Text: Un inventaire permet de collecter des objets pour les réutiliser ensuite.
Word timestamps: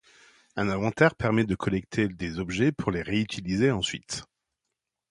Un 0.55 0.69
inventaire 0.69 1.13
permet 1.13 1.43
de 1.45 1.53
collecter 1.53 2.07
des 2.07 2.39
objets 2.39 2.71
pour 2.71 2.89
les 2.89 3.03
réutiliser 3.03 3.69
ensuite. 3.69 4.23